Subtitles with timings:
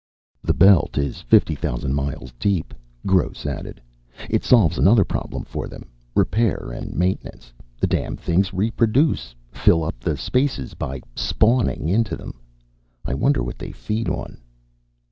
[0.43, 2.73] "The belt is fifty thousand miles deep,"
[3.05, 3.79] Gross added.
[4.31, 7.53] "It solves another problem for them, repair and maintenance.
[7.79, 12.39] The damn things reproduce, fill up the spaces by spawning into them.
[13.05, 14.37] I wonder what they feed on?"